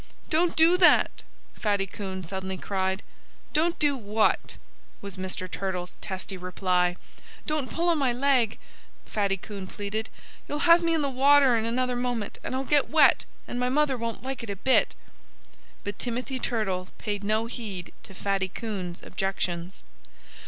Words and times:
"Don't 0.31 0.55
do 0.55 0.77
that!" 0.77 1.21
Fatty 1.53 1.85
Coon 1.85 2.23
suddenly 2.23 2.57
cried. 2.57 3.03
"Don't 3.53 3.77
do 3.77 3.95
what?" 3.95 4.55
was 4.99 5.15
Mr. 5.15 5.45
Turtle's 5.47 5.95
testy 6.01 6.37
reply. 6.37 6.97
"Don't 7.45 7.69
pull 7.69 7.87
on 7.87 7.99
my 7.99 8.11
leg!" 8.11 8.57
Fatty 9.05 9.37
Coon 9.37 9.67
pleaded. 9.67 10.09
"You'll 10.47 10.65
have 10.65 10.81
me 10.81 10.95
in 10.95 11.03
the 11.03 11.09
water 11.11 11.55
in 11.55 11.65
another 11.65 11.95
moment, 11.95 12.39
and 12.43 12.55
I'll 12.55 12.63
get 12.63 12.89
wet, 12.89 13.25
and 13.47 13.59
my 13.59 13.69
mother 13.69 13.95
won't 13.95 14.23
like 14.23 14.41
it 14.41 14.49
a 14.49 14.55
bit." 14.55 14.95
But 15.83 15.99
Timothy 15.99 16.39
Turtle 16.39 16.87
paid 16.97 17.23
no 17.23 17.45
heed 17.45 17.93
to 18.01 18.15
Fatty 18.15 18.47
Coon's 18.49 19.03
objections. 19.03 19.83